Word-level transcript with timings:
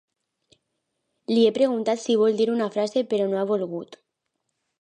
Li 1.33 1.43
he 1.49 1.51
preguntat 1.59 2.03
si 2.05 2.17
vol 2.23 2.41
dir 2.41 2.49
una 2.57 2.71
frase 2.79 3.07
però 3.13 3.31
no 3.35 3.41
ha 3.43 3.47
volgut. 3.55 4.03